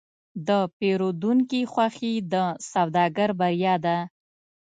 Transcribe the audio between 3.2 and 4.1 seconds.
بریا ده.